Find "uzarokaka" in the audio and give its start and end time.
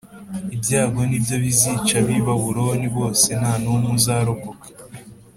3.97-4.67